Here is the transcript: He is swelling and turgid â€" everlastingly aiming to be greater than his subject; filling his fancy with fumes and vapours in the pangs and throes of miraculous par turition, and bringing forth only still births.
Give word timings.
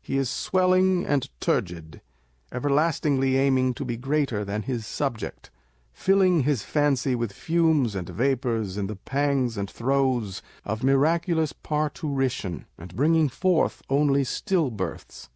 He 0.00 0.18
is 0.18 0.30
swelling 0.30 1.04
and 1.04 1.28
turgid 1.40 2.00
â€" 2.52 2.56
everlastingly 2.56 3.36
aiming 3.36 3.74
to 3.74 3.84
be 3.84 3.96
greater 3.96 4.44
than 4.44 4.62
his 4.62 4.86
subject; 4.86 5.50
filling 5.92 6.44
his 6.44 6.62
fancy 6.62 7.16
with 7.16 7.32
fumes 7.32 7.96
and 7.96 8.08
vapours 8.08 8.76
in 8.76 8.86
the 8.86 8.94
pangs 8.94 9.56
and 9.56 9.68
throes 9.68 10.42
of 10.64 10.84
miraculous 10.84 11.52
par 11.52 11.90
turition, 11.90 12.66
and 12.78 12.94
bringing 12.94 13.28
forth 13.28 13.82
only 13.90 14.22
still 14.22 14.70
births. 14.70 15.28